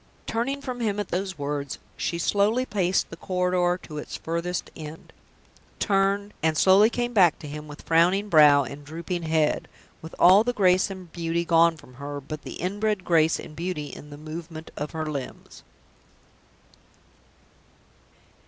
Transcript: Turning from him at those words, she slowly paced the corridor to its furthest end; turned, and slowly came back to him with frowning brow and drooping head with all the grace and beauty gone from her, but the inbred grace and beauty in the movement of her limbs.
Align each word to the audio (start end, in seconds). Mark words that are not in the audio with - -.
Turning 0.25 0.61
from 0.61 0.79
him 0.79 0.99
at 0.99 1.09
those 1.09 1.37
words, 1.37 1.77
she 1.95 2.17
slowly 2.17 2.65
paced 2.65 3.11
the 3.11 3.15
corridor 3.15 3.79
to 3.83 3.99
its 3.99 4.15
furthest 4.17 4.71
end; 4.75 5.13
turned, 5.77 6.33
and 6.41 6.57
slowly 6.57 6.89
came 6.89 7.13
back 7.13 7.37
to 7.37 7.47
him 7.47 7.67
with 7.67 7.83
frowning 7.83 8.27
brow 8.27 8.63
and 8.63 8.83
drooping 8.83 9.21
head 9.21 9.67
with 10.01 10.15
all 10.17 10.43
the 10.43 10.53
grace 10.53 10.89
and 10.89 11.11
beauty 11.13 11.45
gone 11.45 11.77
from 11.77 11.93
her, 11.93 12.19
but 12.19 12.41
the 12.41 12.53
inbred 12.53 13.05
grace 13.05 13.39
and 13.39 13.55
beauty 13.55 13.93
in 13.93 14.09
the 14.09 14.17
movement 14.17 14.71
of 14.75 14.89
her 14.89 15.05
limbs. 15.05 15.61